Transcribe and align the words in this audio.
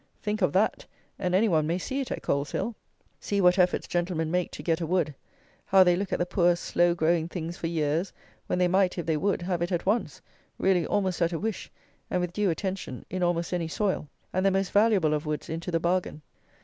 Think 0.23 0.41
of 0.41 0.51
that: 0.53 0.87
and 1.19 1.35
any 1.35 1.47
one 1.47 1.67
may 1.67 1.77
see 1.77 2.01
it 2.01 2.09
at 2.11 2.23
Coleshill. 2.23 2.73
See 3.19 3.39
what 3.39 3.59
efforts 3.59 3.87
gentlemen 3.87 4.31
make 4.31 4.49
to 4.53 4.63
get 4.63 4.81
a 4.81 4.87
wood! 4.87 5.13
How 5.67 5.83
they 5.83 5.95
look 5.95 6.11
at 6.11 6.17
the 6.17 6.25
poor 6.25 6.55
slow 6.55 6.95
growing 6.95 7.27
things 7.27 7.55
for 7.55 7.67
years; 7.67 8.11
when 8.47 8.57
they 8.57 8.67
might, 8.67 8.97
if 8.97 9.05
they 9.05 9.15
would, 9.15 9.43
have 9.43 9.61
it 9.61 9.71
at 9.71 9.85
once: 9.85 10.19
really 10.57 10.87
almost 10.87 11.21
at 11.21 11.33
a 11.33 11.37
wish; 11.39 11.69
and, 12.09 12.19
with 12.19 12.33
due 12.33 12.49
attention, 12.49 13.05
in 13.11 13.21
almost 13.21 13.53
any 13.53 13.67
soil; 13.67 14.07
and 14.33 14.43
the 14.43 14.49
most 14.49 14.71
valuable 14.71 15.13
of 15.13 15.27
woods 15.27 15.49
into 15.51 15.69
the 15.69 15.79
bargain. 15.79 16.23